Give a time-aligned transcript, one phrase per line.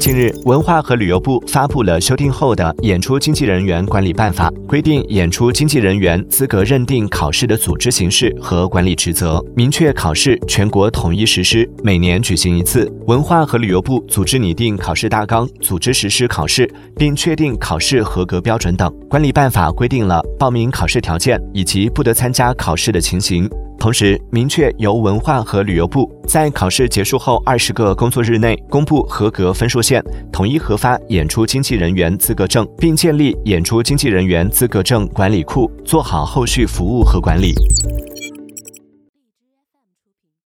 [0.00, 12.90] 近日，文化和旅游部发布了修订后的《演出经纪人员管理办法》，规定演出经纪人员资格认定考试的组织形式和管理职责，明确考试全国统一实施，每年举行一次。
[13.08, 18.90] 文化和旅游部组织拟定考试大纲，组织实施考试，并确定考试合格标准等。
[19.08, 23.50] 管理办法规定了报名考试条件以及不得参加考试的情形。
[23.80, 37.54] 同时，明确由文化和旅游部在考试结束后二十个工作日内公布合格分数线，统一核发演出经纪人员资格证，并建立演出经纪人员资格证管理库，做好后续服务和管理。